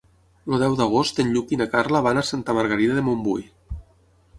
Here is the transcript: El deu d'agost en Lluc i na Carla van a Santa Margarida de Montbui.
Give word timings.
El 0.47 0.55
deu 0.63 0.77
d'agost 0.79 1.21
en 1.25 1.29
Lluc 1.35 1.55
i 1.57 1.61
na 1.63 1.69
Carla 1.75 2.03
van 2.09 2.23
a 2.23 2.27
Santa 2.33 2.59
Margarida 2.61 3.01
de 3.01 3.09
Montbui. 3.11 3.51